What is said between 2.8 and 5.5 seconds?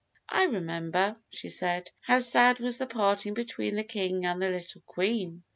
parting between the King and the little Queen!